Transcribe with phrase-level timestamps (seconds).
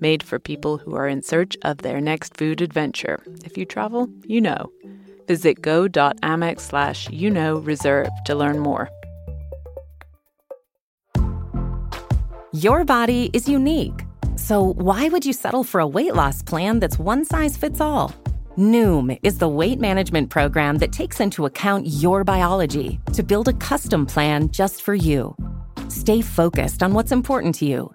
[0.00, 3.22] made for people who are in search of their next food adventure.
[3.44, 4.70] If you travel, you know.
[5.28, 8.88] Visit go.amex slash you know reserve to learn more.
[12.52, 14.04] Your body is unique.
[14.36, 18.14] So why would you settle for a weight loss plan that's one size fits all?
[18.58, 23.54] Noom is the weight management program that takes into account your biology to build a
[23.54, 25.34] custom plan just for you.
[25.88, 27.94] Stay focused on what's important to you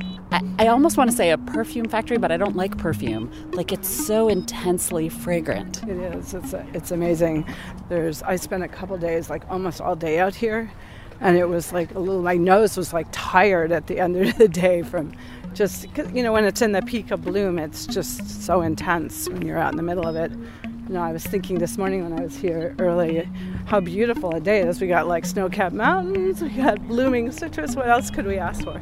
[0.31, 3.31] I, I almost want to say a perfume factory, but I don't like perfume.
[3.51, 5.83] Like it's so intensely fragrant.
[5.83, 6.33] It is.
[6.33, 7.45] It's it's amazing.
[7.89, 10.71] There's I spent a couple days, like almost all day out here,
[11.19, 12.21] and it was like a little.
[12.21, 15.11] My nose was like tired at the end of the day from
[15.53, 19.41] just you know when it's in the peak of bloom, it's just so intense when
[19.41, 20.31] you're out in the middle of it.
[20.87, 23.27] You know, I was thinking this morning when I was here early
[23.65, 24.81] how beautiful a day it is.
[24.81, 27.75] We got like snow-capped mountains, we got blooming citrus.
[27.75, 28.81] What else could we ask for?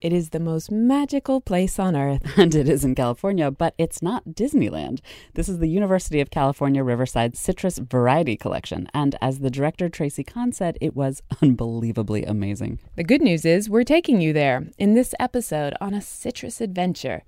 [0.00, 2.22] It is the most magical place on earth.
[2.38, 5.00] And it is in California, but it's not Disneyland.
[5.34, 8.88] This is the University of California Riverside Citrus Variety Collection.
[8.94, 12.78] And as the director Tracy Kahn said, it was unbelievably amazing.
[12.96, 17.22] The good news is we're taking you there in this episode on a citrus adventure.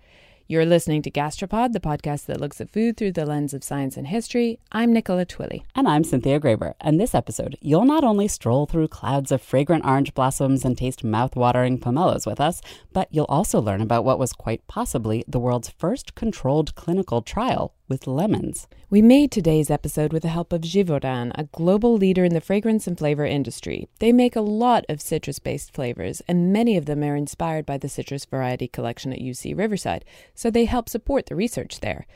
[0.52, 3.96] You're listening to Gastropod, the podcast that looks at food through the lens of science
[3.96, 4.58] and history.
[4.70, 5.62] I'm Nicola Twilley.
[5.74, 6.74] And I'm Cynthia Graber.
[6.78, 11.02] And this episode, you'll not only stroll through clouds of fragrant orange blossoms and taste
[11.02, 12.60] mouth-watering pomelos with us,
[12.92, 17.72] but you'll also learn about what was quite possibly the world's first controlled clinical trial
[17.92, 18.66] with lemons.
[18.88, 22.86] We made today's episode with the help of Givaudan, a global leader in the fragrance
[22.86, 23.86] and flavor industry.
[23.98, 27.76] They make a lot of citrus based flavors, and many of them are inspired by
[27.76, 32.06] the citrus variety collection at UC Riverside, so they help support the research there.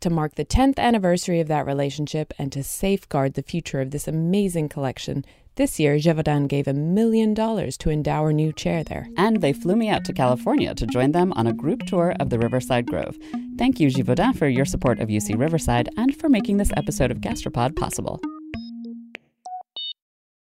[0.00, 4.06] To mark the 10th anniversary of that relationship and to safeguard the future of this
[4.06, 5.24] amazing collection,
[5.56, 9.08] this year, Givaudan gave a million dollars to endow a new chair there.
[9.16, 12.30] And they flew me out to California to join them on a group tour of
[12.30, 13.18] the Riverside Grove.
[13.58, 17.18] Thank you, Givaudan, for your support of UC Riverside and for making this episode of
[17.18, 18.20] Gastropod possible.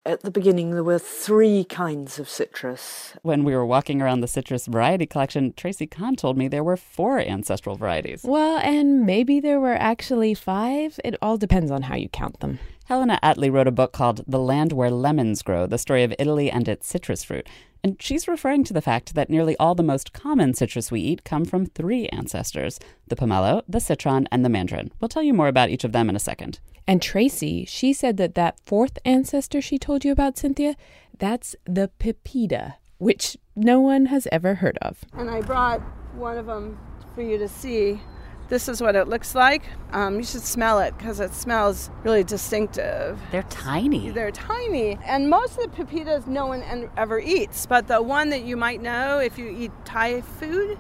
[0.08, 3.16] At the beginning, there were three kinds of citrus.
[3.24, 6.78] When we were walking around the citrus variety collection, Tracy Kahn told me there were
[6.78, 8.22] four ancestral varieties.
[8.24, 11.00] Well, and maybe there were actually five.
[11.04, 12.60] It all depends on how you count them.
[12.86, 16.52] Helena Attlee wrote a book called The Land Where Lemons Grow The Story of Italy
[16.52, 17.50] and Its Citrus Fruit.
[17.84, 21.24] And she's referring to the fact that nearly all the most common citrus we eat
[21.24, 24.92] come from three ancestors the pomelo, the citron, and the mandarin.
[25.00, 26.60] We'll tell you more about each of them in a second.
[26.86, 30.76] And Tracy, she said that that fourth ancestor she told you about, Cynthia,
[31.18, 35.04] that's the papeda, which no one has ever heard of.
[35.14, 35.82] And I brought
[36.14, 36.78] one of them
[37.16, 38.00] for you to see.
[38.48, 39.64] This is what it looks like.
[39.92, 43.20] Um, you should smell it because it smells really distinctive.
[43.32, 44.12] They're tiny.
[44.12, 45.00] They're tiny.
[45.04, 48.82] And most of the papedas no one ever eats, but the one that you might
[48.82, 50.78] know if you eat Thai food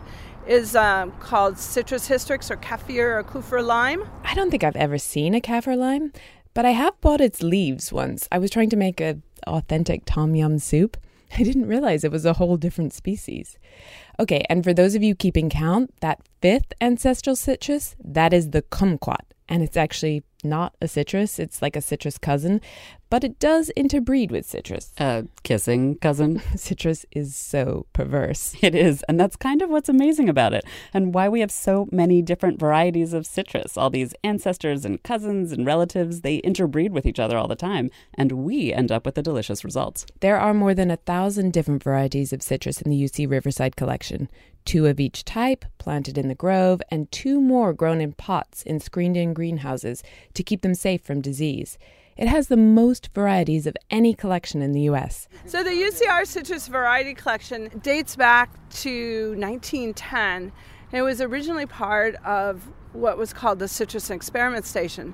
[0.47, 4.07] is um, called citrus hystrix or kaffir or kufur lime.
[4.23, 6.13] I don't think I've ever seen a kaffir lime,
[6.53, 8.27] but I have bought its leaves once.
[8.31, 10.97] I was trying to make an authentic tom yum soup.
[11.37, 13.57] I didn't realize it was a whole different species.
[14.19, 18.61] Okay, and for those of you keeping count, that fifth ancestral citrus, that is the
[18.61, 22.61] kumquat, and it's actually not a citrus, it's like a citrus cousin,
[23.09, 24.91] but it does interbreed with citrus.
[24.99, 26.41] A uh, kissing cousin?
[26.55, 28.55] citrus is so perverse.
[28.61, 31.87] It is, and that's kind of what's amazing about it, and why we have so
[31.91, 33.77] many different varieties of citrus.
[33.77, 37.91] All these ancestors and cousins and relatives, they interbreed with each other all the time,
[38.15, 40.05] and we end up with the delicious results.
[40.19, 44.29] There are more than a thousand different varieties of citrus in the UC Riverside collection
[44.65, 48.79] two of each type planted in the grove, and two more grown in pots in
[48.79, 50.03] screened in greenhouses
[50.35, 51.77] to keep them safe from disease.
[52.17, 55.27] It has the most varieties of any collection in the U.S.
[55.45, 58.51] So, the UCR Citrus Variety Collection dates back
[58.81, 60.53] to 1910, and
[60.93, 65.13] it was originally part of what was called the Citrus Experiment Station.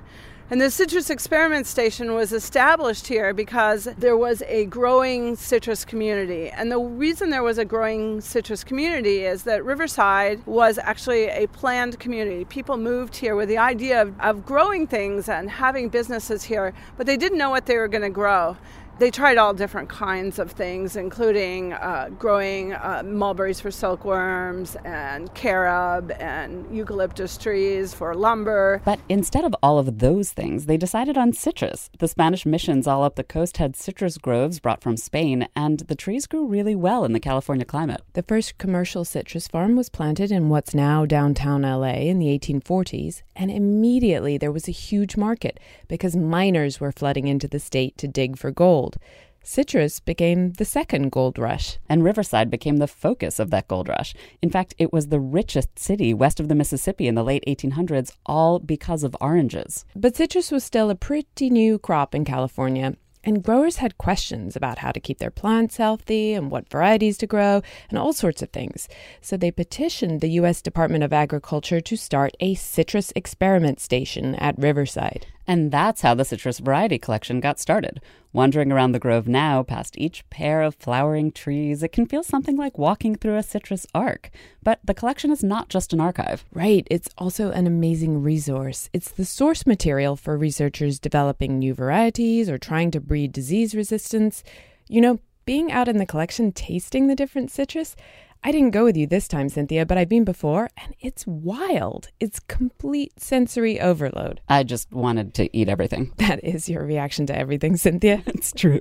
[0.52, 6.50] And the Citrus Experiment Station was established here because there was a growing citrus community.
[6.50, 11.46] And the reason there was a growing citrus community is that Riverside was actually a
[11.46, 12.44] planned community.
[12.44, 17.06] People moved here with the idea of, of growing things and having businesses here, but
[17.06, 18.54] they didn't know what they were going to grow
[18.98, 25.34] they tried all different kinds of things, including uh, growing uh, mulberries for silkworms and
[25.34, 28.80] carob and eucalyptus trees for lumber.
[28.84, 31.90] But instead of all of those things, they decided on citrus.
[31.98, 35.96] The Spanish missions all up the coast had citrus groves brought from Spain, and the
[35.96, 38.02] trees grew really well in the California climate.
[38.12, 43.22] The first commercial citrus farm was planted in what's now downtown LA in the 1840s,
[43.34, 45.58] and immediately there was a huge market
[45.88, 48.96] because miners were flooding into the state to dig for gold gold.
[49.44, 51.78] Citrus became the second gold rush.
[51.88, 54.14] And Riverside became the focus of that gold rush.
[54.40, 58.12] In fact, it was the richest city west of the Mississippi in the late 1800s,
[58.24, 59.84] all because of oranges.
[59.96, 62.94] But citrus was still a pretty new crop in California,
[63.24, 67.26] and growers had questions about how to keep their plants healthy and what varieties to
[67.26, 68.88] grow and all sorts of things.
[69.20, 70.62] So they petitioned the U.S.
[70.62, 75.26] Department of Agriculture to start a citrus experiment station at Riverside.
[75.46, 78.00] And that's how the citrus variety collection got started.
[78.32, 82.56] Wandering around the grove now, past each pair of flowering trees, it can feel something
[82.56, 84.30] like walking through a citrus ark.
[84.62, 86.44] But the collection is not just an archive.
[86.52, 88.88] Right, it's also an amazing resource.
[88.92, 94.44] It's the source material for researchers developing new varieties or trying to breed disease resistance.
[94.88, 97.96] You know, being out in the collection tasting the different citrus,
[98.44, 102.08] I didn't go with you this time, Cynthia, but I've been before, and it's wild.
[102.18, 104.40] It's complete sensory overload.
[104.48, 106.12] I just wanted to eat everything.
[106.22, 108.22] That is your reaction to everything, Cynthia.
[108.26, 108.80] it's true.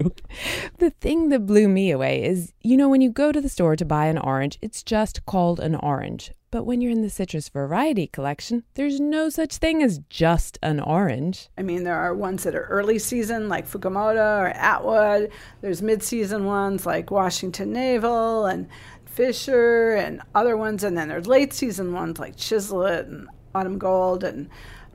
[0.78, 3.76] The thing that blew me away is you know, when you go to the store
[3.76, 6.32] to buy an orange, it's just called an orange.
[6.52, 10.82] But when you're in the citrus variety collection, there's no such thing as just an
[10.82, 11.50] orange.
[11.58, 15.32] I mean, there are ones that are early season, like Fukumoto or Atwood.
[15.62, 18.68] There's mid season ones like Washington Navel and
[19.14, 24.24] Fisher and other ones, and then there's late season ones like Chislett and Autumn Gold
[24.24, 24.50] and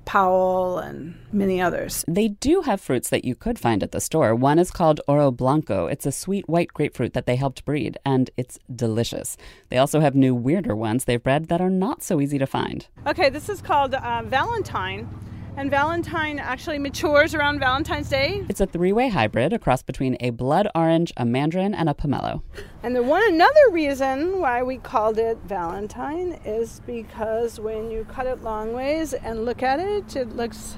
[0.06, 2.04] Powell and many others.
[2.08, 4.34] They do have fruits that you could find at the store.
[4.34, 5.86] One is called Oro Blanco.
[5.86, 9.36] It's a sweet white grapefruit that they helped breed, and it's delicious.
[9.68, 12.86] They also have new, weirder ones they've bred that are not so easy to find.
[13.06, 15.08] Okay, this is called uh, Valentine
[15.56, 18.44] and Valentine actually matures around Valentine's Day.
[18.48, 22.42] It's a three-way hybrid, a cross between a blood orange, a mandarin, and a pomelo.
[22.82, 28.26] And the one another reason why we called it Valentine is because when you cut
[28.26, 30.76] it long ways and look at it, it looks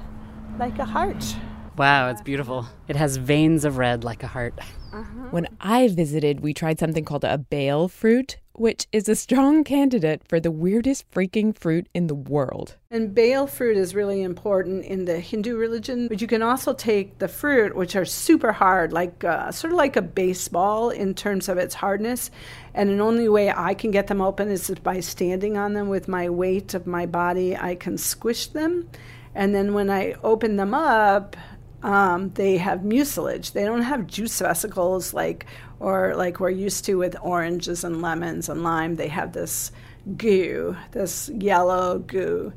[0.58, 1.36] like a heart.
[1.76, 2.66] Wow, it's beautiful.
[2.88, 4.58] It has veins of red like a heart.
[4.92, 5.28] Uh-huh.
[5.30, 10.22] When I visited, we tried something called a bael fruit, which is a strong candidate
[10.28, 12.76] for the weirdest freaking fruit in the world.
[12.90, 17.18] And bael fruit is really important in the Hindu religion, but you can also take
[17.18, 21.48] the fruit, which are super hard, like uh, sort of like a baseball in terms
[21.48, 22.30] of its hardness.
[22.74, 26.08] And the only way I can get them open is by standing on them with
[26.08, 27.56] my weight of my body.
[27.56, 28.88] I can squish them.
[29.34, 31.36] And then when I open them up,
[31.82, 33.52] um, they have mucilage.
[33.52, 35.46] They don't have juice vesicles like
[35.80, 38.96] or like we're used to with oranges and lemons and lime.
[38.96, 39.70] They have this
[40.16, 42.52] goo, this yellow goo,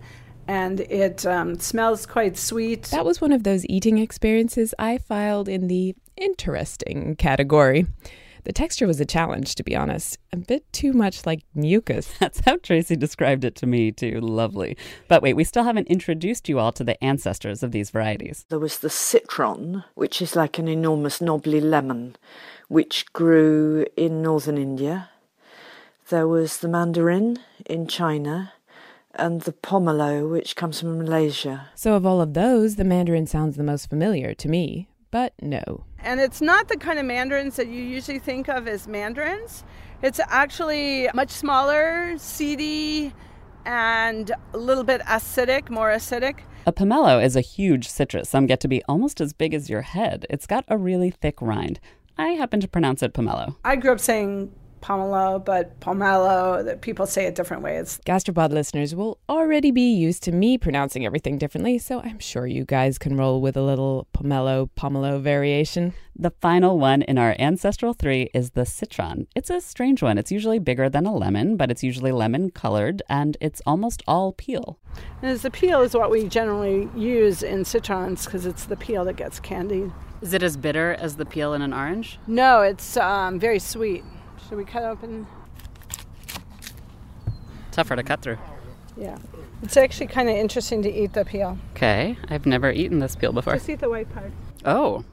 [0.47, 2.83] and it um, smells quite sweet.
[2.85, 7.85] That was one of those eating experiences I filed in the interesting category.
[8.43, 10.17] The texture was a challenge, to be honest.
[10.33, 12.13] A bit too much like mucus.
[12.19, 14.19] That's how Tracy described it to me, too.
[14.19, 14.77] Lovely.
[15.07, 18.45] But wait, we still haven't introduced you all to the ancestors of these varieties.
[18.49, 22.15] There was the citron, which is like an enormous knobbly lemon,
[22.67, 25.09] which grew in northern India.
[26.09, 28.53] There was the mandarin in China
[29.15, 31.69] and the pomelo, which comes from Malaysia.
[31.75, 34.87] So, of all of those, the mandarin sounds the most familiar to me.
[35.11, 35.83] But no.
[35.99, 39.63] And it's not the kind of mandarins that you usually think of as mandarins.
[40.01, 43.13] It's actually much smaller, seedy,
[43.65, 46.39] and a little bit acidic, more acidic.
[46.65, 48.29] A pomelo is a huge citrus.
[48.29, 50.25] Some get to be almost as big as your head.
[50.29, 51.79] It's got a really thick rind.
[52.17, 53.55] I happen to pronounce it pomelo.
[53.63, 54.51] I grew up saying
[54.81, 57.99] pomelo, but pomelo, that people say it different ways.
[58.05, 62.65] Gastropod listeners will already be used to me pronouncing everything differently, so I'm sure you
[62.65, 65.93] guys can roll with a little pomelo, pomelo variation.
[66.15, 69.27] The final one in our ancestral three is the citron.
[69.35, 70.17] It's a strange one.
[70.17, 74.33] It's usually bigger than a lemon, but it's usually lemon colored, and it's almost all
[74.33, 74.77] peel.
[75.21, 79.15] And the peel is what we generally use in citrons because it's the peel that
[79.15, 79.91] gets candied.
[80.21, 82.19] Is it as bitter as the peel in an orange?
[82.27, 84.03] No, it's um, very sweet.
[84.51, 85.25] Should we cut open?
[87.71, 88.37] Tougher to cut through.
[88.97, 89.17] Yeah.
[89.63, 91.57] It's actually kind of interesting to eat the peel.
[91.71, 93.53] Okay, I've never eaten this peel before.
[93.53, 94.33] Just eat the white part.
[94.65, 95.05] Oh,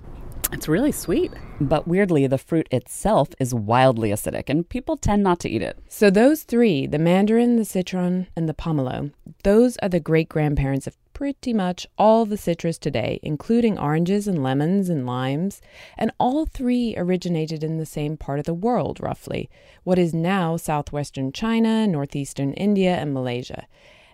[0.50, 1.33] it's really sweet.
[1.61, 5.78] But weirdly, the fruit itself is wildly acidic, and people tend not to eat it.
[5.88, 9.12] So, those three the mandarin, the citron, and the pomelo
[9.45, 14.41] those are the great grandparents of pretty much all the citrus today, including oranges and
[14.41, 15.61] lemons and limes.
[15.97, 19.51] And all three originated in the same part of the world, roughly
[19.83, 23.67] what is now southwestern China, northeastern India, and Malaysia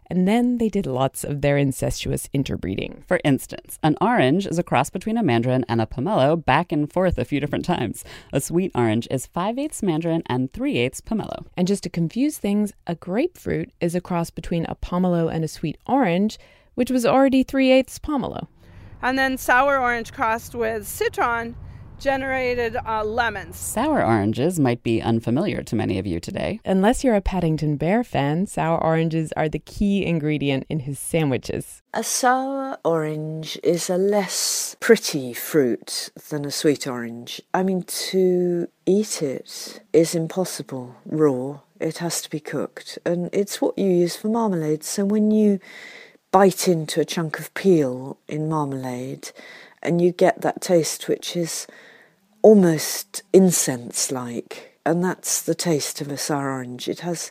[0.07, 3.03] and then they did lots of their incestuous interbreeding.
[3.07, 6.93] For instance, an orange is a cross between a mandarin and a pomelo back and
[6.93, 8.05] forth a few different times.
[8.31, 11.47] A sweet orange is 5 eighths mandarin and 3 eighths pomelo.
[11.57, 15.49] And just to confuse things, a grapefruit is a cross between a pomelo and a
[15.49, 16.39] sweet orange,
[16.75, 18.49] which was already 3 eighths pomelo.
[19.03, 21.57] And then sour orange crossed with citron
[21.99, 23.57] generated uh, lemons.
[23.57, 26.61] Sour oranges might be unfamiliar to many of you today.
[26.65, 31.83] Unless you're a Paddington Bear fan, sour oranges are the key ingredient in his sandwiches.
[31.93, 37.41] A sour orange is a less pretty fruit than a sweet orange.
[37.53, 41.61] I mean, to eat it is impossible raw.
[41.81, 44.85] It has to be cooked, and it's what you use for marmalade.
[44.85, 45.59] So when you
[46.35, 49.31] bite into a chunk of peel in marmalade,
[49.81, 51.69] and you get that taste which is
[52.43, 56.89] almost incense like, and that's the taste of a sour orange.
[56.89, 57.31] It has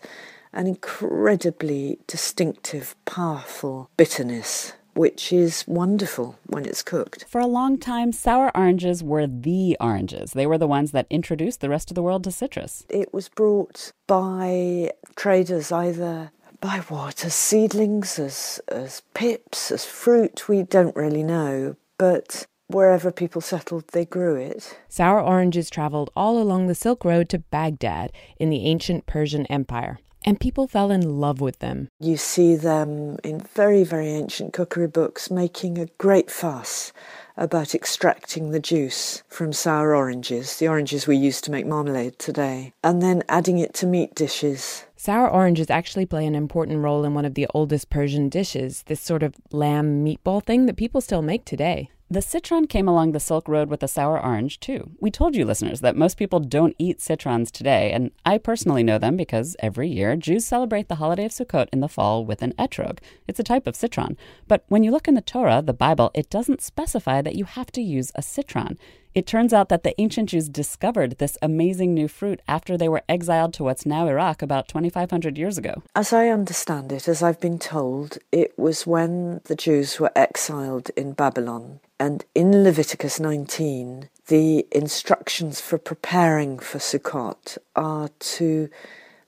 [0.54, 4.72] an incredibly distinctive, powerful bitterness.
[4.94, 7.26] Which is wonderful when it's cooked.
[7.28, 10.32] For a long time, sour oranges were the oranges.
[10.32, 12.86] They were the ones that introduced the rest of the world to citrus.
[12.90, 16.32] It was brought by traders either
[16.64, 17.24] by what?
[17.24, 20.48] As seedlings, as, as pips, as fruit?
[20.48, 24.78] We don't really know but wherever people settled, they grew it.
[24.90, 30.00] Sour oranges traveled all along the Silk Road to Baghdad in the ancient Persian Empire,
[30.26, 31.88] and people fell in love with them.
[32.00, 36.92] You see them in very, very ancient cookery books making a great fuss
[37.38, 42.74] about extracting the juice from sour oranges, the oranges we use to make marmalade today,
[42.84, 44.86] and then adding it to meat dishes.
[45.06, 49.02] Sour oranges actually play an important role in one of the oldest Persian dishes, this
[49.02, 51.90] sort of lamb meatball thing that people still make today.
[52.10, 54.92] The citron came along the Silk Road with the sour orange, too.
[55.02, 58.98] We told you, listeners, that most people don't eat citrons today, and I personally know
[58.98, 62.54] them because every year Jews celebrate the holiday of Sukkot in the fall with an
[62.58, 63.00] etrog.
[63.28, 64.16] It's a type of citron.
[64.48, 67.74] But when you look in the Torah, the Bible, it doesn't specify that you have
[67.74, 68.78] to use a citron.
[69.16, 73.04] It turns out that the ancient Jews discovered this amazing new fruit after they were
[73.08, 75.84] exiled to what's now Iraq about 2,500 years ago.
[75.96, 80.90] As I understand it, as I've been told, it was when the Jews were exiled
[80.98, 81.80] in Babylon.
[82.00, 88.70] And in Leviticus 19, the instructions for preparing for Sukkot are to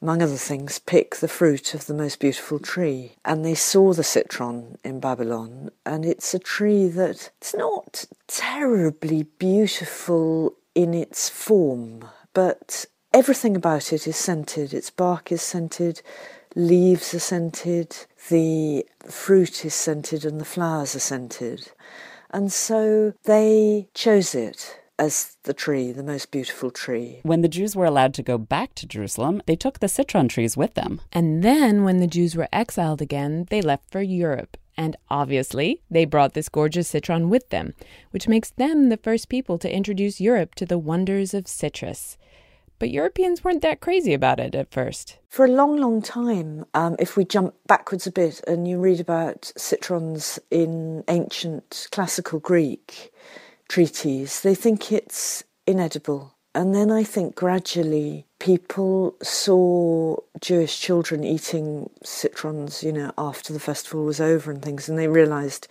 [0.05, 3.13] among other things, pick the fruit of the most beautiful tree.
[3.25, 9.23] And they saw the citron in Babylon, and it's a tree that it's not terribly
[9.39, 12.85] beautiful in its form, but
[13.15, 14.75] everything about it is scented.
[14.75, 16.03] Its bark is scented,
[16.53, 21.71] leaves are scented, the fruit is scented, and the flowers are scented.
[22.29, 27.19] And so they chose it as the tree, the most beautiful tree.
[27.23, 30.55] When the Jews were allowed to go back to Jerusalem, they took the citron trees
[30.55, 31.01] with them.
[31.11, 34.57] And then, when the Jews were exiled again, they left for Europe.
[34.77, 37.73] And obviously, they brought this gorgeous citron with them,
[38.11, 42.17] which makes them the first people to introduce Europe to the wonders of citrus.
[42.77, 45.17] But Europeans weren't that crazy about it at first.
[45.29, 48.99] For a long, long time, um, if we jump backwards a bit and you read
[48.99, 53.13] about citrons in ancient classical Greek,
[53.67, 56.35] treaties, they think it's inedible.
[56.53, 63.59] And then I think gradually people saw Jewish children eating citrons, you know, after the
[63.59, 65.67] festival was over and things, and they realised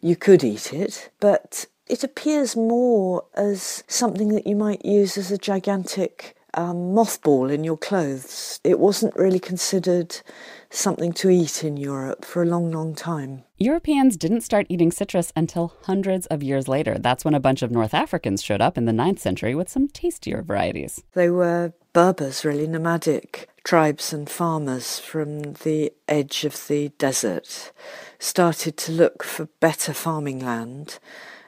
[0.00, 1.10] you could eat it.
[1.20, 7.52] But it appears more as something that you might use as a gigantic um, mothball
[7.52, 8.60] in your clothes.
[8.64, 10.20] It wasn't really considered
[10.72, 13.44] something to eat in Europe for a long, long time.
[13.58, 16.98] Europeans didn't start eating citrus until hundreds of years later.
[16.98, 19.88] That's when a bunch of North Africans showed up in the 9th century with some
[19.88, 21.02] tastier varieties.
[21.12, 27.70] They were Berbers, really, nomadic tribes and farmers from the edge of the desert,
[28.18, 30.98] started to look for better farming land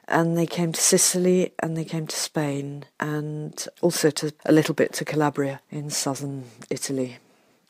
[0.06, 4.74] and they came to Sicily and they came to Spain and also to a little
[4.74, 7.18] bit to Calabria in southern Italy.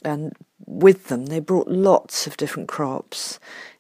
[0.05, 0.33] And
[0.67, 3.39] with them, they brought lots of different crops,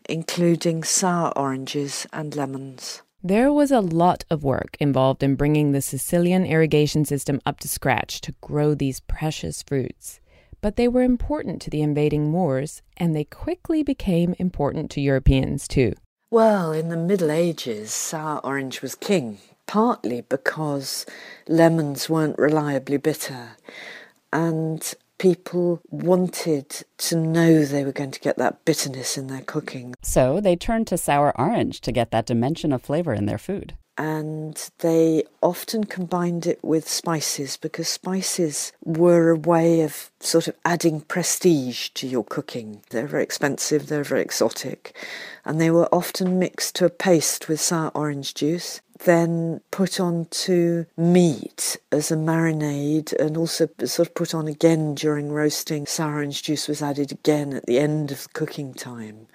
[0.08, 3.02] including sour oranges and lemons.
[3.22, 7.68] There was a lot of work involved in bringing the Sicilian irrigation system up to
[7.68, 10.20] scratch to grow these precious fruits.
[10.64, 15.68] but they were important to the invading Moors, and they quickly became important to Europeans
[15.68, 15.92] too.
[16.30, 21.04] Well, in the Middle Ages, sour orange was king, partly because
[21.46, 23.50] lemons weren't reliably bitter,
[24.32, 29.94] and people wanted to know they were going to get that bitterness in their cooking.
[30.02, 33.74] So they turned to sour orange to get that dimension of flavor in their food
[33.96, 40.56] and they often combined it with spices because spices were a way of sort of
[40.64, 42.82] adding prestige to your cooking.
[42.90, 44.96] They're very expensive, they're very exotic,
[45.44, 50.84] and they were often mixed to a paste with sour orange juice then put onto
[50.96, 55.86] meat as a marinade and also sort of put on again during roasting.
[55.86, 59.26] Sour orange juice was added again at the end of the cooking time.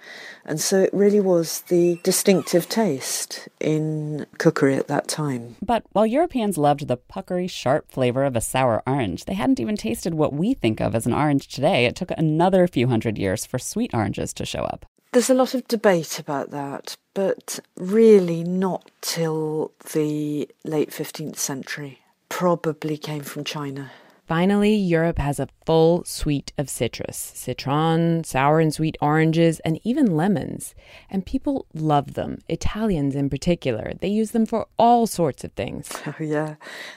[0.44, 5.56] And so it really was the distinctive taste in cookery at that time.
[5.62, 9.76] But while Europeans loved the puckery, sharp flavor of a sour orange, they hadn't even
[9.76, 11.84] tasted what we think of as an orange today.
[11.84, 14.86] It took another few hundred years for sweet oranges to show up.
[15.12, 21.98] There's a lot of debate about that, but really not till the late 15th century.
[22.28, 23.90] Probably came from China.
[24.30, 30.16] Finally, Europe has a full suite of citrus citron, sour and sweet oranges, and even
[30.16, 30.72] lemons.
[31.10, 33.92] And people love them, Italians in particular.
[34.00, 35.90] They use them for all sorts of things.
[36.10, 36.56] Oh, yeah.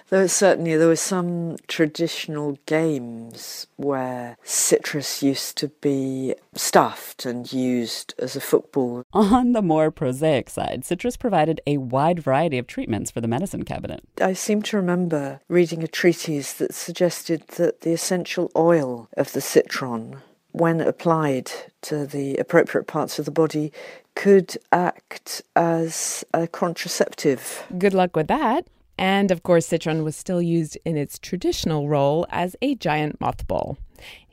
[0.10, 7.52] There was certainly there were some traditional games where citrus used to be stuffed and
[7.54, 9.04] used as a football.
[9.14, 13.64] On the more prosaic side, citrus provided a wide variety of treatments for the medicine
[13.64, 14.04] cabinet.
[14.20, 19.32] I seem to remember reading a treatise that suggested suggested that the essential oil of
[19.32, 21.50] the citron, when applied
[21.82, 23.72] to the appropriate parts of the body,
[24.16, 27.64] could act as a contraceptive.
[27.78, 28.68] Good luck with that.
[28.98, 33.78] And of course, citron was still used in its traditional role as a giant mothball.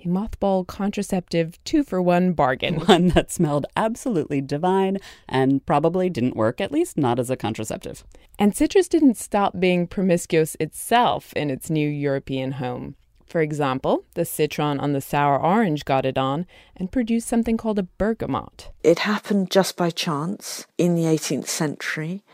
[0.03, 2.81] A mothball contraceptive two for one bargain.
[2.87, 4.97] One that smelled absolutely divine
[5.29, 8.03] and probably didn't work, at least not as a contraceptive.
[8.39, 12.97] And citrus didn't stop being promiscuous itself in its new European home.
[13.27, 17.79] For example, the citron on the sour orange got it on and produced something called
[17.79, 18.71] a bergamot.
[18.83, 22.25] It happened just by chance in the 18th century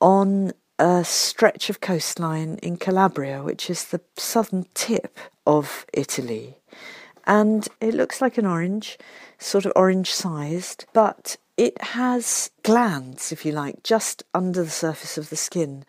[0.00, 6.58] on a stretch of coastline in Calabria, which is the southern tip of Italy.
[7.26, 8.98] And it looks like an orange,
[9.38, 15.16] sort of orange sized, but it has glands, if you like, just under the surface
[15.16, 15.84] of the skin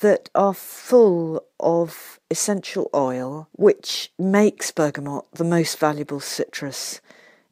[0.00, 7.00] that are full of essential oil, which makes bergamot the most valuable citrus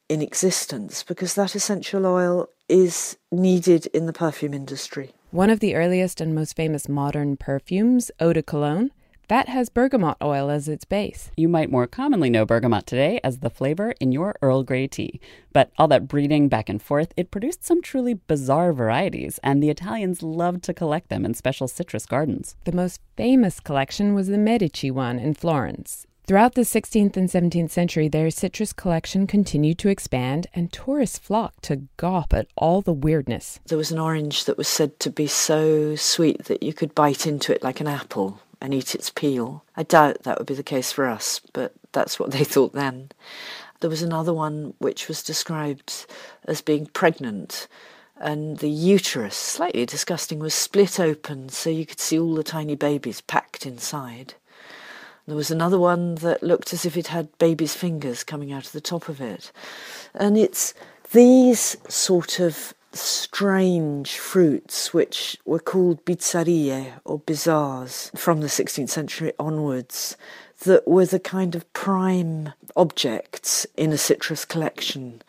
[0.08, 5.12] in existence because that essential oil is needed in the perfume industry.
[5.32, 8.90] One of the earliest and most famous modern perfumes, Eau de Cologne,
[9.28, 11.30] that has bergamot oil as its base.
[11.36, 15.20] You might more commonly know bergamot today as the flavor in your Earl Grey tea.
[15.52, 19.70] But all that breeding back and forth, it produced some truly bizarre varieties, and the
[19.70, 22.56] Italians loved to collect them in special citrus gardens.
[22.64, 26.08] The most famous collection was the Medici one in Florence.
[26.30, 31.64] Throughout the 16th and 17th century, their citrus collection continued to expand, and tourists flocked
[31.64, 33.58] to gawp at all the weirdness.
[33.66, 37.26] There was an orange that was said to be so sweet that you could bite
[37.26, 39.64] into it like an apple and eat its peel.
[39.76, 43.10] I doubt that would be the case for us, but that's what they thought then.
[43.80, 46.06] There was another one which was described
[46.44, 47.66] as being pregnant,
[48.16, 52.76] and the uterus, slightly disgusting, was split open so you could see all the tiny
[52.76, 54.34] babies packed inside.
[55.30, 58.72] There was another one that looked as if it had baby's fingers coming out of
[58.72, 59.52] the top of it.
[60.12, 60.74] And it's
[61.12, 69.32] these sort of strange fruits which were called bizarrie or bizarres from the 16th century
[69.38, 70.16] onwards
[70.64, 75.22] that were the kind of prime objects in a citrus collection.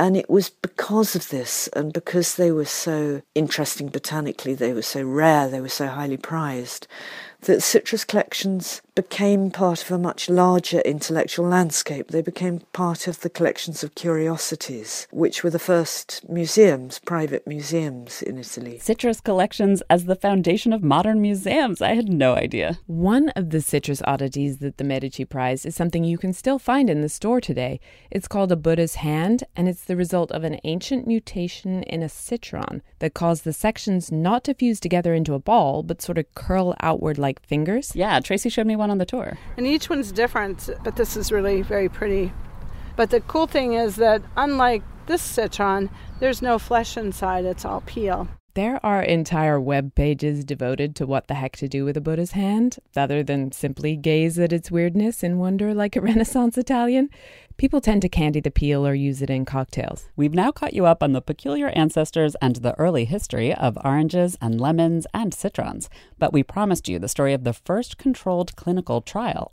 [0.00, 4.82] And it was because of this, and because they were so interesting botanically, they were
[4.82, 6.86] so rare, they were so highly prized,
[7.42, 12.08] that citrus collections became part of a much larger intellectual landscape.
[12.08, 18.22] They became part of the collections of curiosities, which were the first museums, private museums
[18.22, 18.80] in Italy.
[18.80, 21.80] Citrus collections as the foundation of modern museums.
[21.80, 22.80] I had no idea.
[22.86, 26.90] One of the citrus oddities that the Medici prize is something you can still find
[26.90, 27.78] in the store today.
[28.10, 32.08] It's called a Buddha's hand, and it's the result of an ancient mutation in a
[32.08, 36.34] citron that caused the sections not to fuse together into a ball, but sort of
[36.34, 37.94] curl outward like fingers.
[37.94, 39.36] Yeah, Tracy showed me one on the tour.
[39.56, 42.32] And each one's different, but this is really very pretty.
[42.96, 47.82] But the cool thing is that unlike this citron, there's no flesh inside, it's all
[47.82, 48.28] peel.
[48.54, 52.32] There are entire web pages devoted to what the heck to do with a Buddha's
[52.32, 57.10] hand, other than simply gaze at its weirdness and wonder like a Renaissance Italian.
[57.56, 60.08] People tend to candy the peel or use it in cocktails.
[60.16, 64.36] We've now caught you up on the peculiar ancestors and the early history of oranges
[64.40, 69.00] and lemons and citrons, but we promised you the story of the first controlled clinical
[69.00, 69.52] trial.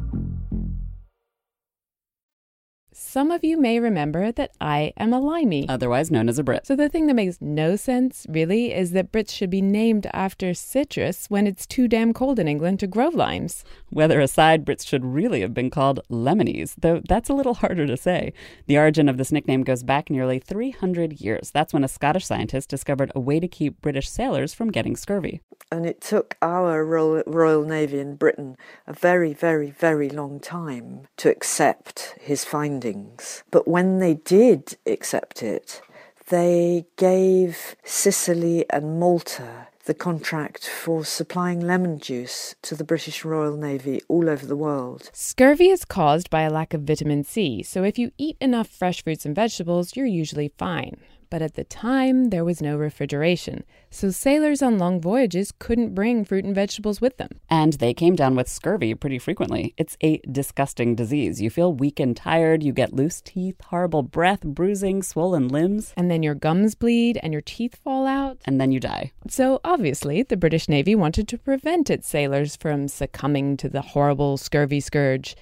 [3.11, 5.67] Some of you may remember that I am a limey.
[5.67, 6.65] Otherwise known as a Brit.
[6.65, 10.53] So the thing that makes no sense, really, is that Brits should be named after
[10.53, 13.65] citrus when it's too damn cold in England to grow limes.
[13.91, 17.97] Weather aside, Brits should really have been called lemonies, though that's a little harder to
[17.97, 18.31] say.
[18.67, 21.51] The origin of this nickname goes back nearly 300 years.
[21.51, 25.41] That's when a Scottish scientist discovered a way to keep British sailors from getting scurvy.
[25.69, 28.55] And it took our Royal, Royal Navy in Britain
[28.87, 33.43] a very, very, very long time to accept his findings things.
[33.51, 35.81] But when they did accept it,
[36.29, 43.57] they gave Sicily and Malta the contract for supplying lemon juice to the British Royal
[43.57, 45.09] Navy all over the world.
[45.11, 49.03] Scurvy is caused by a lack of vitamin C, so if you eat enough fresh
[49.03, 50.97] fruits and vegetables, you're usually fine
[51.31, 56.23] but at the time there was no refrigeration, so sailors on long voyages couldn't bring
[56.23, 57.39] fruit and vegetables with them.
[57.49, 59.73] And they came down with scurvy pretty frequently.
[59.77, 61.41] It's a disgusting disease.
[61.41, 65.93] You feel weak and tired, you get loose teeth, horrible breath, bruising, swollen limbs.
[65.97, 68.37] And then your gums bleed and your teeth fall out.
[68.45, 69.11] And then you die.
[69.27, 74.37] So obviously, the British Navy wanted to prevent its sailors from succumbing to the horrible
[74.37, 75.35] scurvy scourge.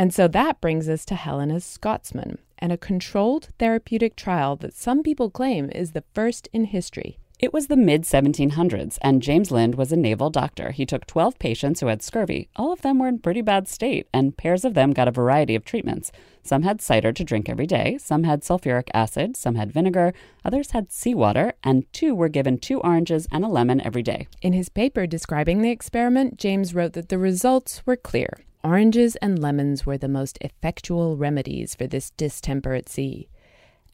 [0.00, 5.02] And so that brings us to Helena's Scotsman, and a controlled therapeutic trial that some
[5.02, 7.18] people claim is the first in history.
[7.38, 10.70] It was the mid 1700s, and James Lind was a naval doctor.
[10.70, 12.48] He took 12 patients who had scurvy.
[12.56, 15.54] All of them were in pretty bad state, and pairs of them got a variety
[15.54, 16.10] of treatments.
[16.42, 20.14] Some had cider to drink every day, some had sulfuric acid, some had vinegar,
[20.46, 24.28] others had seawater, and two were given two oranges and a lemon every day.
[24.40, 28.38] In his paper describing the experiment, James wrote that the results were clear.
[28.62, 33.28] Oranges and lemons were the most effectual remedies for this distemper at sea.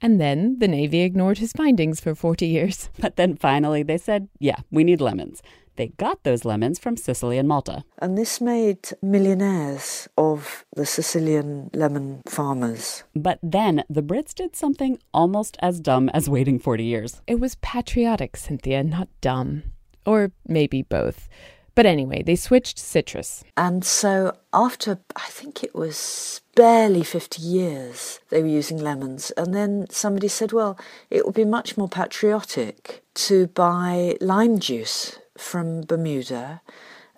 [0.02, 2.90] And then the Navy ignored his findings for 40 years.
[3.00, 5.42] But then finally they said, yeah, we need lemons.
[5.76, 7.85] They got those lemons from Sicily and Malta.
[7.98, 13.05] And this made millionaires of the Sicilian lemon farmers.
[13.14, 17.20] But then the Brits did something almost as dumb as waiting 40 years.
[17.26, 19.62] It was patriotic, Cynthia, not dumb.
[20.07, 21.29] Or maybe both.
[21.76, 23.44] But anyway, they switched citrus.
[23.54, 29.30] And so after, I think it was barely 50 years, they were using lemons.
[29.36, 30.78] And then somebody said, well,
[31.10, 36.62] it would be much more patriotic to buy lime juice from Bermuda.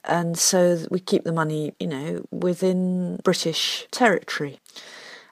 [0.03, 4.59] And so we keep the money, you know, within British territory.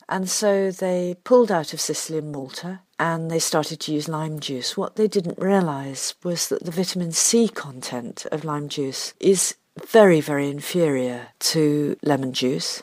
[0.08, 4.40] And so they pulled out of Sicily and Malta and they started to use lime
[4.40, 4.76] juice.
[4.76, 10.20] What they didn't realise was that the vitamin C content of lime juice is very,
[10.20, 12.82] very inferior to lemon juice.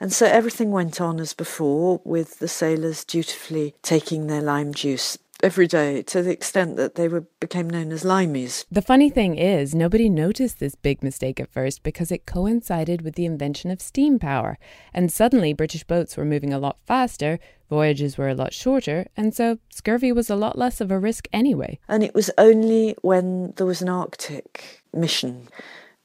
[0.00, 5.16] And so everything went on as before, with the sailors dutifully taking their lime juice
[5.44, 8.64] every day to the extent that they were became known as limeys.
[8.70, 13.14] The funny thing is, nobody noticed this big mistake at first because it coincided with
[13.14, 14.56] the invention of steam power,
[14.94, 19.34] and suddenly British boats were moving a lot faster, voyages were a lot shorter, and
[19.34, 21.78] so scurvy was a lot less of a risk anyway.
[21.88, 25.48] And it was only when there was an Arctic mission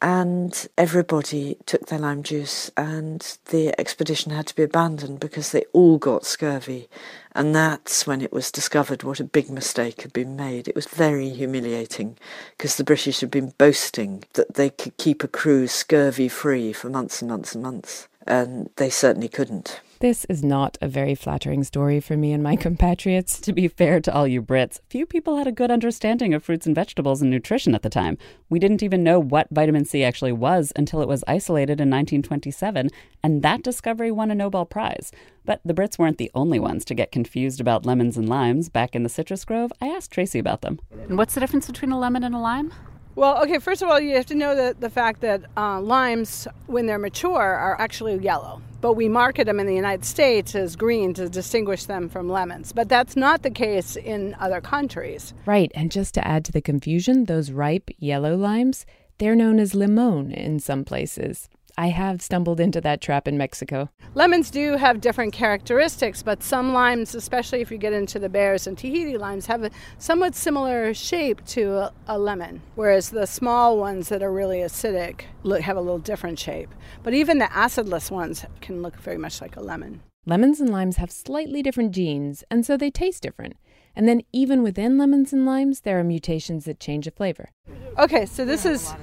[0.01, 5.63] and everybody took their lime juice and the expedition had to be abandoned because they
[5.73, 6.87] all got scurvy.
[7.33, 10.67] And that's when it was discovered what a big mistake had been made.
[10.67, 12.17] It was very humiliating
[12.57, 16.89] because the british had been boasting that they could keep a crew scurvy free for
[16.89, 21.63] months and months and months and they certainly couldn't this is not a very flattering
[21.63, 23.39] story for me and my compatriots.
[23.41, 26.65] To be fair to all you Brits, few people had a good understanding of fruits
[26.65, 28.17] and vegetables and nutrition at the time.
[28.49, 32.89] We didn't even know what vitamin C actually was until it was isolated in 1927,
[33.23, 35.11] and that discovery won a Nobel Prize.
[35.45, 38.69] But the Brits weren't the only ones to get confused about lemons and limes.
[38.69, 40.79] Back in the citrus grove, I asked Tracy about them.
[40.91, 42.71] And what's the difference between a lemon and a lime?
[43.19, 46.47] Well, okay, first of all, you have to know that the fact that uh, limes,
[46.67, 48.61] when they're mature, are actually yellow.
[48.79, 52.71] But we market them in the United States as green to distinguish them from lemons.
[52.71, 55.33] But that's not the case in other countries.
[55.45, 58.85] Right, and just to add to the confusion, those ripe yellow limes,
[59.17, 61.49] they're known as limon in some places.
[61.79, 63.89] I have stumbled into that trap in Mexico.
[64.13, 68.67] Lemons do have different characteristics, but some limes, especially if you get into the Bearss
[68.67, 73.77] and Tahiti limes, have a somewhat similar shape to a, a lemon, whereas the small
[73.77, 76.67] ones that are really acidic look, have a little different shape.
[77.01, 80.01] But even the acidless ones can look very much like a lemon.
[80.25, 83.55] Lemons and limes have slightly different genes, and so they taste different.
[83.95, 87.51] And then, even within lemons and limes, there are mutations that change the flavor.
[87.97, 88.93] Okay, so this is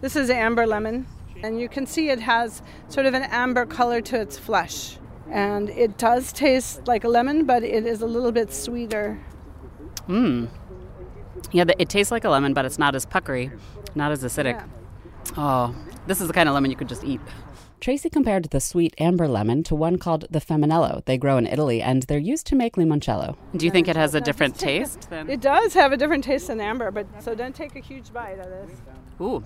[0.00, 1.06] this is amber lemon.
[1.42, 4.98] And you can see it has sort of an amber color to its flesh.
[5.30, 9.18] And it does taste like a lemon, but it is a little bit sweeter.
[10.08, 10.48] Mmm.
[11.52, 13.50] Yeah, it tastes like a lemon, but it's not as puckery,
[13.94, 14.54] not as acidic.
[14.54, 14.66] Yeah.
[15.36, 15.74] Oh,
[16.06, 17.20] this is the kind of lemon you could just eat.
[17.78, 21.04] Tracy compared the sweet amber lemon to one called the Femminello.
[21.04, 23.36] They grow in Italy and they're used to make limoncello.
[23.54, 25.10] Do you think it has a different taste?
[25.10, 25.28] Than...
[25.28, 28.38] It does have a different taste than amber, but so don't take a huge bite
[28.38, 28.70] of this.
[29.20, 29.44] Ooh.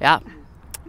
[0.00, 0.20] Yeah.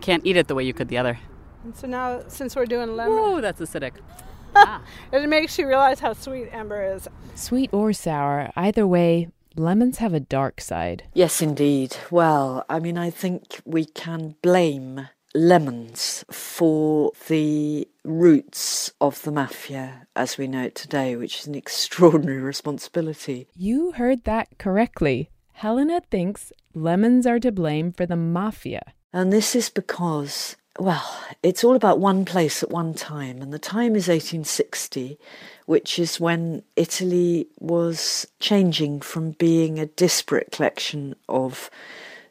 [0.02, 1.20] Can't eat it the way you could the other.
[1.64, 3.94] And so now, since we're doing lemon, ooh, that's acidic.
[4.56, 4.82] ah.
[5.12, 7.08] it makes you realize how sweet amber is.
[7.36, 11.04] Sweet or sour, either way, lemons have a dark side.
[11.14, 11.98] Yes, indeed.
[12.10, 20.08] Well, I mean, I think we can blame lemons for the roots of the mafia
[20.16, 23.48] as we know it today, which is an extraordinary responsibility.
[23.56, 25.30] You heard that correctly.
[25.54, 28.94] Helena thinks lemons are to blame for the mafia.
[29.12, 33.60] And this is because, well, it's all about one place at one time, and the
[33.60, 35.18] time is 1860,
[35.66, 41.72] which is when Italy was changing from being a disparate collection of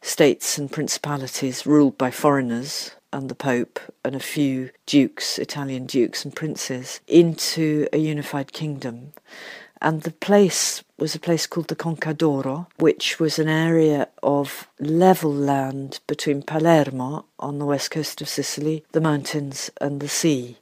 [0.02, 6.24] states and principalities ruled by foreigners and the Pope and a few dukes, Italian dukes
[6.24, 9.12] and princes, into a unified kingdom.
[9.80, 14.68] And the place was a place called the Conca d'Oro, which was an area of
[14.80, 20.58] level land between Palermo on the west coast of Sicily, the mountains, and the sea.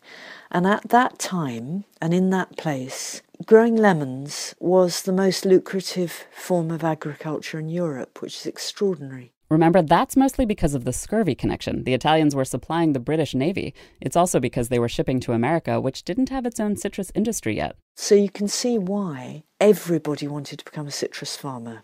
[0.50, 6.70] And at that time, and in that place, growing lemons was the most lucrative form
[6.70, 9.32] of agriculture in Europe, which is extraordinary.
[9.48, 11.84] Remember, that's mostly because of the scurvy connection.
[11.84, 13.74] The Italians were supplying the British Navy.
[14.00, 17.56] It's also because they were shipping to America, which didn't have its own citrus industry
[17.56, 17.76] yet.
[17.94, 21.82] So you can see why everybody wanted to become a citrus farmer.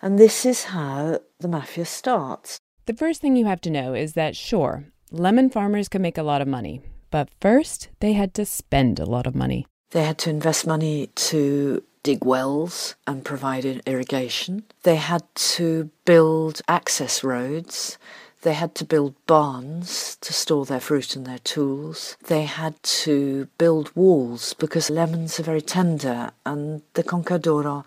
[0.00, 2.60] And this is how the mafia starts.
[2.86, 6.22] The first thing you have to know is that, sure, lemon farmers could make a
[6.22, 6.80] lot of money,
[7.10, 9.66] but first they had to spend a lot of money.
[9.90, 14.62] They had to invest money to dig wells and provide irrigation.
[14.84, 15.24] They had
[15.56, 17.98] to build access roads.
[18.42, 22.16] They had to build barns to store their fruit and their tools.
[22.28, 27.84] They had to build walls because lemons are very tender and the Conca d'Oro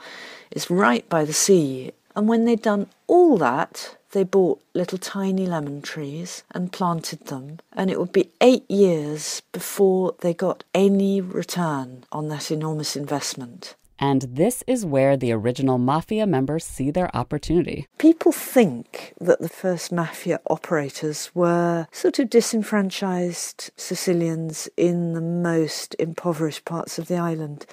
[0.51, 1.93] is right by the sea.
[2.13, 7.59] And when they'd done all that, they bought little tiny lemon trees and planted them,
[7.71, 13.75] and it would be eight years before they got any return on that enormous investment.
[13.99, 17.87] And this is where the original mafia members see their opportunity.
[17.97, 25.95] People think that the first mafia operators were sort of disenfranchised Sicilians in the most
[25.99, 27.65] impoverished parts of the island.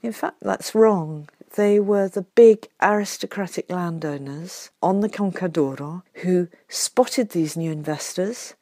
[0.00, 1.28] In fact, that's wrong.
[1.56, 8.54] They were the big aristocratic landowners on the Conca d'Oro who spotted these new investors.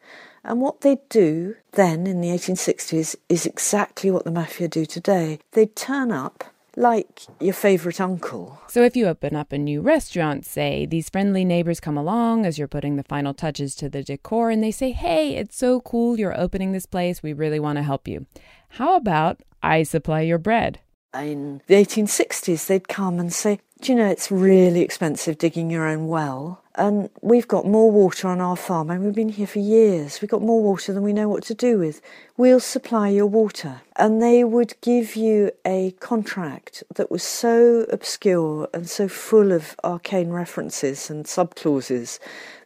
[0.42, 5.40] And what they'd do then in the 1860s is exactly what the mafia do today.
[5.52, 6.44] They'd turn up
[6.76, 8.60] like your favourite uncle.
[8.68, 12.58] So if you open up a new restaurant, say, these friendly neighbors come along as
[12.58, 16.18] you're putting the final touches to the decor and they say, Hey, it's so cool
[16.18, 17.22] you're opening this place.
[17.22, 18.26] We really want to help you.
[18.70, 20.80] How about I supply your bread?
[21.14, 25.88] In the 1860s, they'd come and say, Do you know it's really expensive digging your
[25.88, 26.62] own well?
[26.76, 30.20] And we've got more water on our farm, and we've been here for years.
[30.20, 32.02] We've got more water than we know what to do with.
[32.36, 33.80] We'll supply your water.
[33.96, 39.74] And they would give you a contract that was so obscure and so full of
[39.82, 42.18] arcane references and subclauses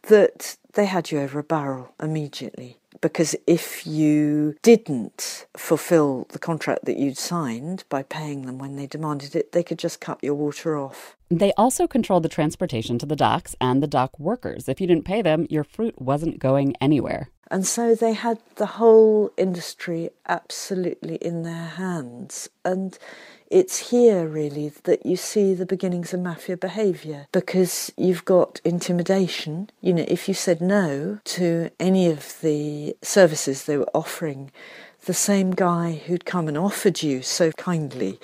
[0.03, 6.85] that they had you over a barrel immediately because if you didn't fulfill the contract
[6.85, 10.35] that you'd signed by paying them when they demanded it, they could just cut your
[10.35, 11.15] water off.
[11.29, 14.67] They also controlled the transportation to the docks and the dock workers.
[14.67, 17.29] If you didn't pay them, your fruit wasn't going anywhere.
[17.49, 22.49] And so they had the whole industry absolutely in their hands.
[22.63, 22.97] And
[23.51, 29.69] it's here really that you see the beginnings of mafia behaviour because you've got intimidation.
[29.81, 34.51] You know, if you said no to any of the services they were offering,
[35.05, 38.19] the same guy who'd come and offered you so kindly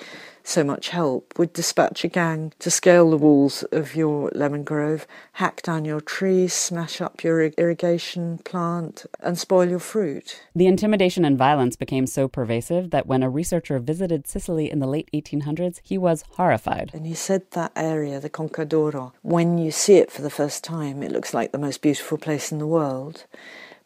[0.48, 5.06] so much help, would dispatch a gang to scale the walls of your lemon grove,
[5.32, 10.42] hack down your trees, smash up your irrigation plant, and spoil your fruit.
[10.54, 14.86] The intimidation and violence became so pervasive that when a researcher visited Sicily in the
[14.86, 16.90] late 1800s, he was horrified.
[16.94, 20.64] And he said that area, the Conca d'Oro, when you see it for the first
[20.64, 23.26] time, it looks like the most beautiful place in the world.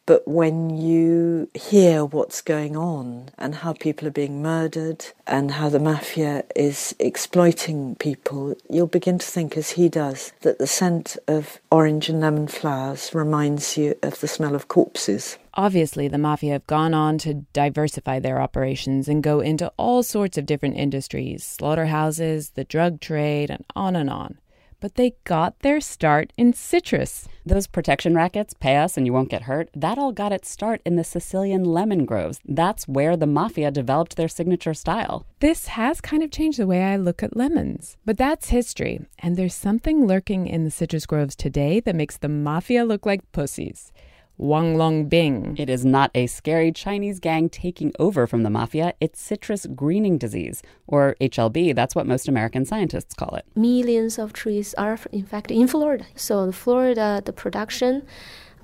[0.05, 5.69] But when you hear what's going on and how people are being murdered and how
[5.69, 11.15] the mafia is exploiting people, you'll begin to think, as he does, that the scent
[11.29, 15.37] of orange and lemon flowers reminds you of the smell of corpses.
[15.53, 20.37] Obviously, the mafia have gone on to diversify their operations and go into all sorts
[20.37, 24.37] of different industries slaughterhouses, the drug trade, and on and on
[24.83, 27.29] but they got their start in citrus.
[27.45, 30.81] Those protection rackets, pay us and you won't get hurt, that all got its start
[30.85, 32.41] in the Sicilian lemon groves.
[32.43, 35.25] That's where the mafia developed their signature style.
[35.39, 38.99] This has kind of changed the way I look at lemons, but that's history.
[39.19, 43.31] And there's something lurking in the citrus groves today that makes the mafia look like
[43.31, 43.93] pussies.
[44.39, 45.59] Huanglongbing.
[45.59, 50.17] It is not a scary Chinese gang taking over from the mafia, it's citrus greening
[50.17, 51.75] disease, or HLB.
[51.75, 53.45] That's what most American scientists call it.
[53.55, 56.05] Millions of trees are, in fact, in Florida.
[56.15, 58.05] So, in Florida, the production,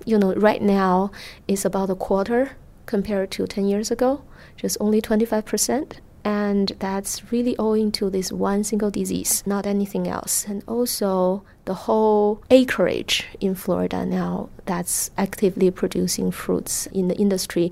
[0.05, 1.12] you know, right now
[1.47, 2.51] is about a quarter
[2.86, 4.23] compared to 10 years ago,
[4.58, 10.45] just only 25% and that's really owing to this one single disease, not anything else.
[10.45, 17.71] And also, the whole acreage in Florida now that's actively producing fruits in the industry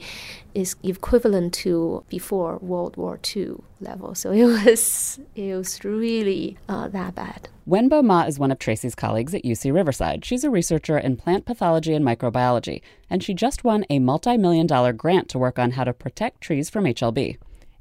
[0.54, 4.16] is equivalent to before World War II level.
[4.16, 7.50] So it was it was really uh, that bad.
[7.68, 10.24] Wenbo Ma is one of Tracy's colleagues at UC Riverside.
[10.24, 14.94] She's a researcher in plant pathology and microbiology, and she just won a multi-million dollar
[14.94, 17.38] grant to work on how to protect trees from HLB.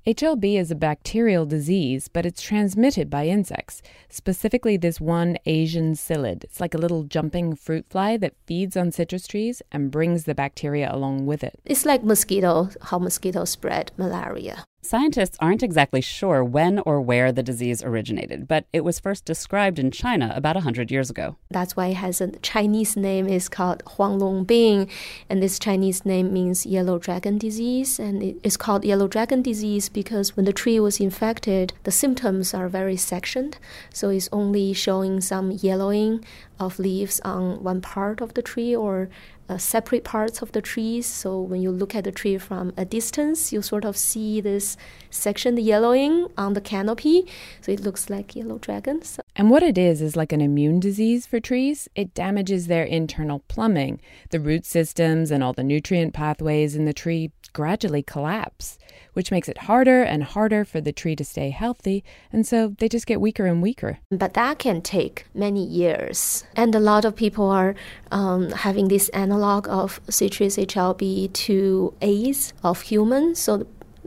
[0.07, 6.45] HLB is a bacterial disease, but it's transmitted by insects, specifically this one Asian psyllid.
[6.45, 10.35] It's like a little jumping fruit fly that feeds on citrus trees and brings the
[10.37, 11.59] bacteria along with it.
[11.65, 14.65] It's like mosquito, how mosquitoes spread malaria.
[14.87, 19.81] Scientists aren't exactly sure when or where the disease originated, but it was first described
[19.81, 21.35] in China about 100 years ago.
[21.51, 24.89] That's why it has a Chinese name is called Huanglongbing,
[25.29, 30.37] and this Chinese name means yellow dragon disease, and it's called yellow dragon disease because
[30.37, 33.59] when the tree was infected, the symptoms are very sectioned,
[33.93, 36.25] so it's only showing some yellowing
[36.61, 39.09] of leaves on one part of the tree or
[39.49, 41.07] uh, separate parts of the trees.
[41.07, 44.77] So when you look at the tree from a distance, you sort of see this
[45.11, 47.27] section yellowing on the canopy.
[47.61, 49.19] So it looks like yellow dragons.
[49.35, 51.89] And what it is is like an immune disease for trees.
[51.95, 54.01] It damages their internal plumbing.
[54.31, 58.79] The root systems and all the nutrient pathways in the tree gradually collapse,
[59.15, 62.87] which makes it harder and harder for the tree to stay healthy, and so they
[62.87, 63.99] just get weaker and weaker.
[64.11, 66.45] But that can take many years.
[66.55, 67.75] And a lot of people are
[68.13, 73.39] um, having this analog of citrus HLB to AIDS of humans.
[73.39, 73.67] So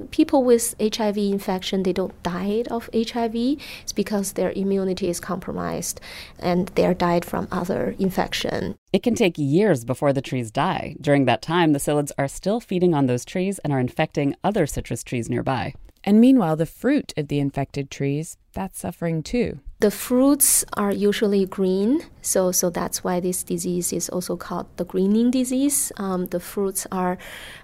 [0.09, 3.35] people with HIV infection, they don't die of HIV.
[3.83, 6.01] It's because their immunity is compromised
[6.39, 8.75] and they're died from other infection.
[8.91, 10.95] It can take years before the trees die.
[10.99, 14.65] During that time, the psyllids are still feeding on those trees and are infecting other
[14.65, 15.73] citrus trees nearby.
[16.03, 19.59] And meanwhile, the fruit of the infected trees, that's suffering too.
[19.81, 24.83] The fruits are usually green, so so that's why this disease is also called the
[24.83, 25.93] greening disease.
[25.95, 27.17] Um, the fruits are,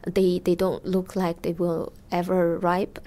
[0.07, 2.99] they they don't look like they will ever ripe,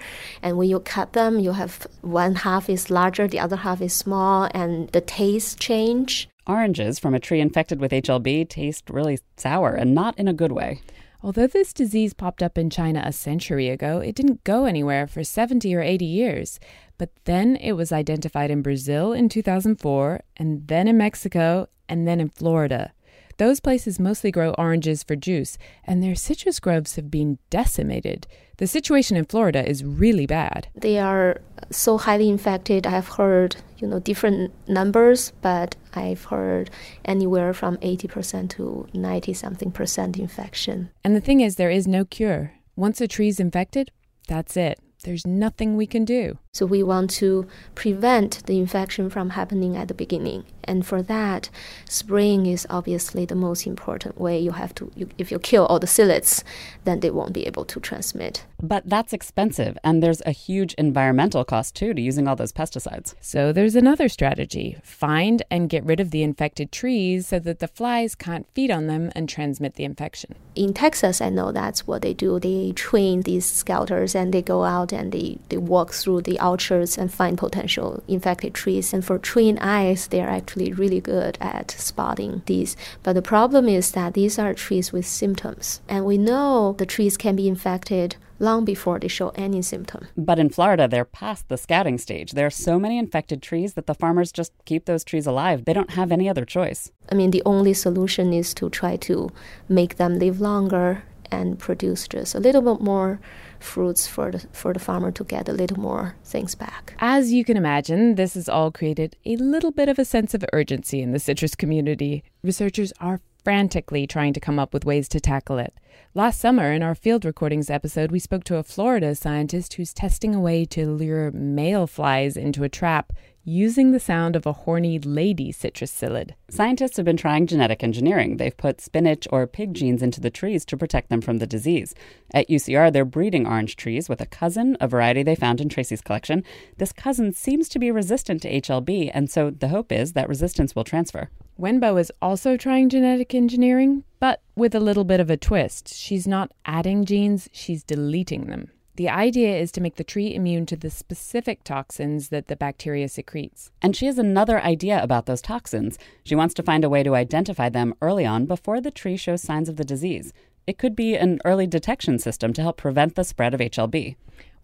[0.43, 3.93] and when you cut them, you have one half is larger, the other half is
[3.93, 6.29] small, and the taste change.
[6.45, 10.51] Oranges from a tree infected with HLB taste really sour and not in a good
[10.51, 10.81] way.
[11.21, 15.21] Although this disease popped up in China a century ago, it didn't go anywhere for
[15.21, 16.59] 70 or 80 years.
[16.99, 22.19] But then it was identified in Brazil in 2004, and then in Mexico, and then
[22.19, 22.91] in Florida.
[23.37, 28.27] Those places mostly grow oranges for juice, and their citrus groves have been decimated.
[28.57, 30.67] The situation in Florida is really bad.
[30.75, 31.39] They are
[31.71, 32.85] so highly infected.
[32.85, 36.69] I've heard, you know, different numbers, but I've heard
[37.05, 40.89] anywhere from 80% to 90 something percent infection.
[41.05, 42.51] And the thing is, there is no cure.
[42.75, 43.89] Once a tree's infected,
[44.27, 44.81] that's it.
[45.05, 46.39] There's nothing we can do.
[46.51, 50.45] So we want to prevent the infection from happening at the beginning.
[50.63, 51.49] And for that,
[51.85, 54.39] spraying is obviously the most important way.
[54.39, 56.43] You have to, you, if you kill all the psyllids,
[56.85, 58.45] then they won't be able to transmit.
[58.61, 63.15] But that's expensive, and there's a huge environmental cost too to using all those pesticides.
[63.21, 67.67] So there's another strategy find and get rid of the infected trees so that the
[67.67, 70.35] flies can't feed on them and transmit the infection.
[70.55, 72.39] In Texas, I know that's what they do.
[72.39, 76.97] They train these scouters and they go out and they, they walk through the orchards
[76.97, 78.93] and find potential infected trees.
[78.93, 82.75] And for trained eyes, they're actually really good at spotting these.
[83.03, 85.81] But the problem is that these are trees with symptoms.
[85.87, 90.07] And we know the trees can be infected long before they show any symptom.
[90.17, 92.31] But in Florida, they're past the scouting stage.
[92.31, 95.65] There are so many infected trees that the farmers just keep those trees alive.
[95.65, 96.91] They don't have any other choice.
[97.11, 99.29] I mean, the only solution is to try to
[99.67, 103.19] make them live longer and produce just a little bit more
[103.59, 106.95] fruits for the, for the farmer to get a little more things back.
[106.99, 110.45] As you can imagine, this has all created a little bit of a sense of
[110.53, 112.23] urgency in the citrus community.
[112.43, 115.73] Researchers are frantically trying to come up with ways to tackle it.
[116.13, 120.35] Last summer, in our field recordings episode, we spoke to a Florida scientist who's testing
[120.35, 123.11] a way to lure male flies into a trap
[123.43, 126.33] using the sound of a horny lady citrus psyllid.
[126.47, 128.37] Scientists have been trying genetic engineering.
[128.37, 131.95] They've put spinach or pig genes into the trees to protect them from the disease.
[132.31, 136.01] At UCR, they're breeding orange trees with a cousin, a variety they found in Tracy's
[136.01, 136.43] collection.
[136.77, 140.75] This cousin seems to be resistant to HLB, and so the hope is that resistance
[140.75, 141.31] will transfer.
[141.59, 145.93] Wenbo is also trying genetic engineering, but with a little bit of a twist.
[145.93, 148.71] She's not adding genes, she's deleting them.
[148.95, 153.09] The idea is to make the tree immune to the specific toxins that the bacteria
[153.09, 153.71] secretes.
[153.81, 155.99] And she has another idea about those toxins.
[156.23, 159.41] She wants to find a way to identify them early on before the tree shows
[159.41, 160.31] signs of the disease.
[160.65, 164.15] It could be an early detection system to help prevent the spread of HLB.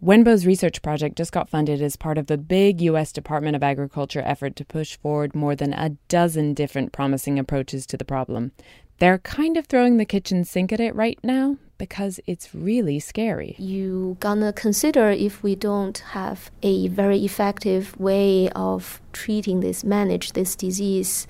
[0.01, 3.11] Wenbo's research project just got funded as part of the big U.S.
[3.11, 7.97] Department of Agriculture effort to push forward more than a dozen different promising approaches to
[7.97, 8.51] the problem.
[8.99, 13.55] They're kind of throwing the kitchen sink at it right now because it's really scary.
[13.57, 20.33] You gonna consider if we don't have a very effective way of treating this, manage
[20.33, 21.27] this disease,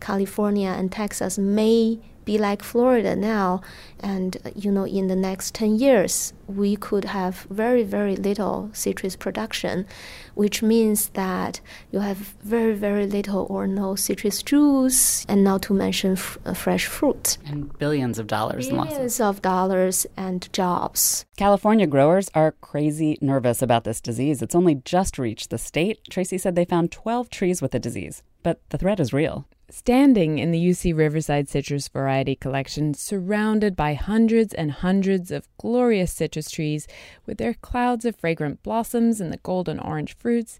[0.00, 3.60] California and Texas may be like Florida now.
[4.00, 9.16] And, you know, in the next 10 years, we could have very, very little citrus
[9.16, 9.86] production,
[10.34, 11.60] which means that
[11.90, 16.52] you have very, very little or no citrus juice, and not to mention f- uh,
[16.52, 17.38] fresh fruit.
[17.46, 21.24] And billions of dollars Billions of dollars and jobs.
[21.36, 24.42] California growers are crazy nervous about this disease.
[24.42, 26.00] It's only just reached the state.
[26.10, 30.38] Tracy said they found 12 trees with the disease, but the threat is real standing
[30.38, 36.50] in the UC Riverside Citrus Variety Collection, surrounded by hundreds and hundreds of glorious citrus
[36.50, 36.86] trees
[37.26, 40.58] with their clouds of fragrant blossoms and the golden orange fruits,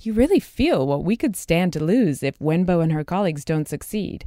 [0.00, 3.68] you really feel what we could stand to lose if Wenbo and her colleagues don't
[3.68, 4.26] succeed.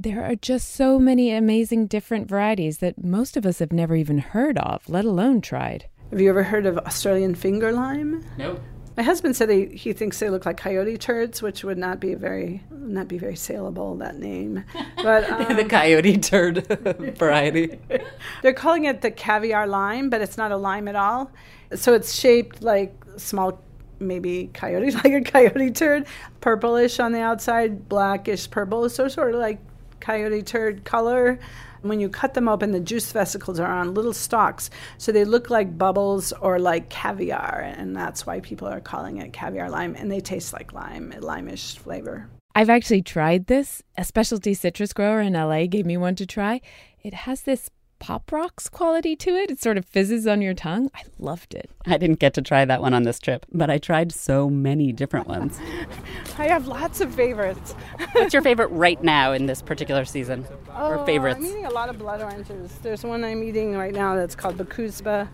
[0.00, 4.18] There are just so many amazing different varieties that most of us have never even
[4.18, 5.88] heard of, let alone tried.
[6.10, 8.24] Have you ever heard of Australian finger lime?
[8.36, 8.60] No.
[8.96, 12.14] My husband said he, he thinks they look like coyote turds, which would not be
[12.14, 14.64] very not be very saleable that name.
[14.96, 16.66] But um, the coyote turd
[17.18, 17.78] variety.
[18.42, 21.30] They're calling it the caviar lime, but it's not a lime at all.
[21.74, 23.60] So it's shaped like small
[23.98, 26.06] maybe coyote like a coyote turd,
[26.40, 29.58] purplish on the outside, blackish purple, so sort of like
[30.00, 31.40] coyote turd color.
[31.84, 35.50] When you cut them open, the juice vesicles are on little stalks, so they look
[35.50, 40.10] like bubbles or like caviar, and that's why people are calling it caviar lime, and
[40.10, 42.30] they taste like lime, a limeish flavor.
[42.54, 43.82] I've actually tried this.
[43.98, 46.62] A specialty citrus grower in LA gave me one to try.
[47.02, 47.68] It has this
[48.04, 49.50] pop rocks quality to it.
[49.50, 50.90] It sort of fizzes on your tongue.
[50.94, 51.70] I loved it.
[51.86, 54.92] I didn't get to try that one on this trip, but I tried so many
[54.92, 55.58] different ones.
[56.38, 57.72] I have lots of favorites.
[58.12, 60.46] What's your favorite right now in this particular season?
[60.76, 61.38] Oh, or favorites?
[61.38, 62.78] I'm eating a lot of blood oranges.
[62.82, 65.26] There's one I'm eating right now that's called Bakuzba.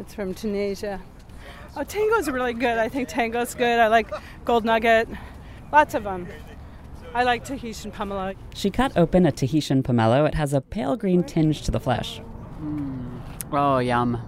[0.00, 1.00] It's from Tunisia.
[1.76, 2.78] Oh, Tango's really good.
[2.78, 3.78] I think Tango's good.
[3.78, 4.10] I like
[4.44, 5.08] Gold Nugget.
[5.70, 6.26] Lots of them.
[7.18, 8.36] I like Tahitian pomelo.
[8.54, 10.28] She cut open a Tahitian pomelo.
[10.28, 12.20] It has a pale green tinge to the flesh.
[12.62, 13.20] Mm.
[13.50, 14.22] Oh, yum.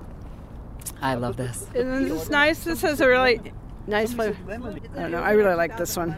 [1.01, 1.69] I love this.
[1.73, 2.65] Isn't this nice?
[2.65, 3.53] This has a really
[3.87, 4.37] nice flavor.
[4.51, 4.57] I
[5.03, 5.23] don't know.
[5.23, 6.17] I really like this one.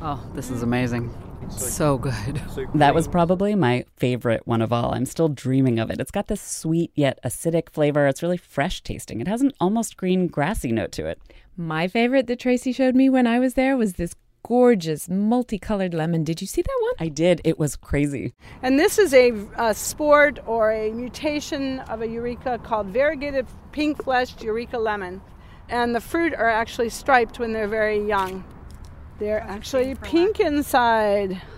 [0.00, 1.14] Oh, this is amazing.
[1.50, 2.40] So good.
[2.74, 4.94] That was probably my favorite one of all.
[4.94, 6.00] I'm still dreaming of it.
[6.00, 8.06] It's got this sweet yet acidic flavor.
[8.06, 9.20] It's really fresh tasting.
[9.20, 11.20] It has an almost green grassy note to it.
[11.58, 14.14] My favorite that Tracy showed me when I was there was this
[14.46, 16.22] gorgeous multicolored lemon.
[16.22, 16.92] Did you see that one?
[17.00, 17.40] I did.
[17.42, 18.32] It was crazy.
[18.62, 24.04] And this is a, a sport or a mutation of a eureka called variegated pink
[24.04, 25.20] fleshed eureka lemon.
[25.68, 28.44] And the fruit are actually striped when they're very young.
[29.18, 31.42] They're actually pink inside.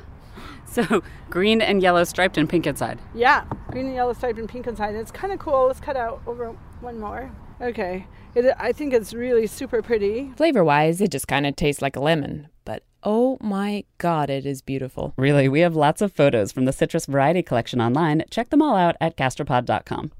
[0.71, 2.99] So green and yellow striped and pink inside.
[3.15, 4.95] Yeah, green and yellow striped and pink inside.
[4.95, 5.67] It's kind of cool.
[5.67, 7.33] Let's cut out over one more.
[7.59, 8.07] Okay.
[8.35, 10.31] It, I think it's really super pretty.
[10.37, 12.49] Flavor wise, it just kind of tastes like a lemon.
[13.03, 15.15] Oh my god, it is beautiful.
[15.17, 18.25] Really, we have lots of photos from the citrus variety collection online.
[18.31, 20.13] Check them all out at gastropod.com.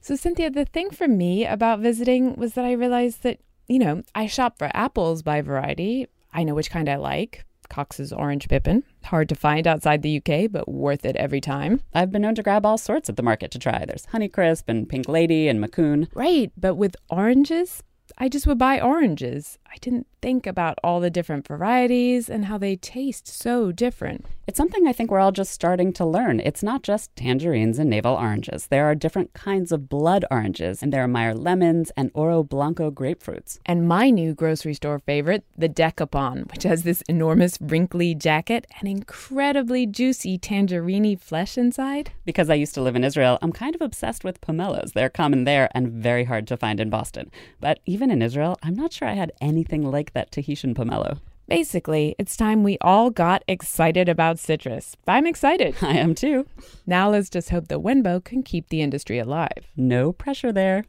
[0.00, 4.02] So, Cynthia, the thing for me about visiting was that I realized that, you know,
[4.14, 6.06] I shop for apples by variety.
[6.32, 7.44] I know which kind I like.
[7.68, 8.82] Cox's Orange Pippin.
[9.04, 11.82] Hard to find outside the UK, but worth it every time.
[11.94, 13.84] I've been known to grab all sorts at the market to try.
[13.84, 16.08] There's Honeycrisp and Pink Lady and Macoun.
[16.14, 17.82] Right, but with oranges,
[18.16, 19.58] I just would buy oranges.
[19.70, 24.26] I didn't think about all the different varieties and how they taste so different.
[24.48, 26.40] It's something I think we're all just starting to learn.
[26.40, 28.68] It's not just tangerines and navel oranges.
[28.68, 32.90] There are different kinds of blood oranges, and there are Meyer lemons and Oro Blanco
[32.90, 33.58] grapefruits.
[33.66, 38.88] And my new grocery store favorite, the Dekopon, which has this enormous wrinkly jacket and
[38.88, 42.10] incredibly juicy tangerine flesh inside.
[42.24, 44.94] Because I used to live in Israel, I'm kind of obsessed with pomelos.
[44.94, 47.30] They're common there and very hard to find in Boston.
[47.60, 51.18] But even in Israel, I'm not sure I had anything like that Tahitian pomelo.
[51.48, 54.96] Basically, it's time we all got excited about citrus.
[55.08, 55.74] I'm excited.
[55.82, 56.46] I am too.
[56.86, 59.66] Now let's just hope the Wenbo can keep the industry alive.
[59.76, 60.84] No pressure there.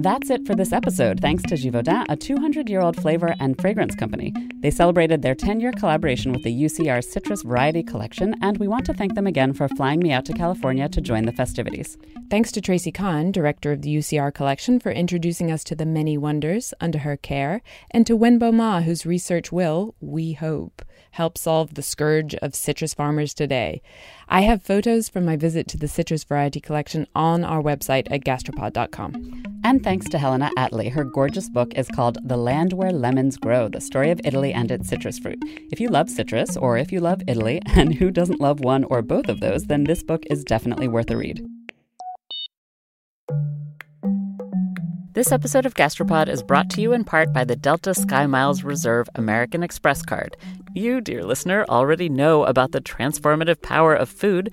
[0.00, 3.96] That's it for this episode, thanks to Givaudan, a 200 year old flavor and fragrance
[3.96, 4.32] company.
[4.60, 8.86] They celebrated their 10 year collaboration with the UCR Citrus Variety Collection, and we want
[8.86, 11.98] to thank them again for flying me out to California to join the festivities.
[12.30, 16.16] Thanks to Tracy Kahn, director of the UCR Collection, for introducing us to the many
[16.16, 20.80] wonders under her care, and to Wenbo Ma, whose research will, we hope,
[21.10, 23.82] help solve the scourge of citrus farmers today.
[24.28, 28.24] I have photos from my visit to the Citrus Variety Collection on our website at
[28.24, 29.42] gastropod.com.
[29.64, 30.92] And thanks to Helena Attlee.
[30.92, 34.70] Her gorgeous book is called The Land Where Lemons Grow The Story of Italy and
[34.70, 35.38] Its Citrus Fruit.
[35.72, 39.02] If you love citrus, or if you love Italy, and who doesn't love one or
[39.02, 41.44] both of those, then this book is definitely worth a read.
[45.18, 48.62] This episode of Gastropod is brought to you in part by the Delta Sky Miles
[48.62, 50.36] Reserve American Express card.
[50.74, 54.52] You, dear listener, already know about the transformative power of food.